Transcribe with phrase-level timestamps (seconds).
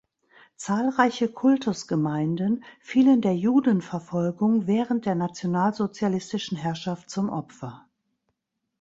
[0.57, 7.87] Zahlreiche Kultusgemeinden fielen der Judenverfolgung während der nationalsozialistischen Herrschaft zum Opfer.